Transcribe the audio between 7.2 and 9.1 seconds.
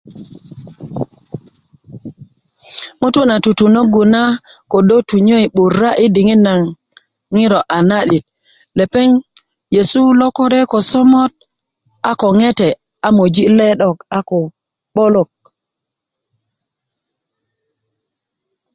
ŋiro alo'dit a